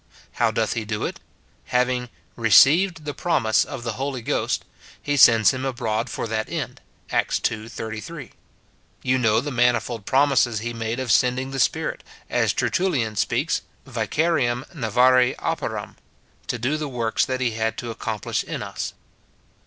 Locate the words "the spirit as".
11.51-12.51